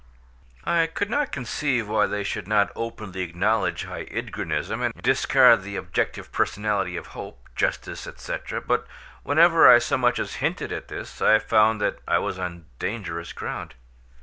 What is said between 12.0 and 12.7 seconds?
I was on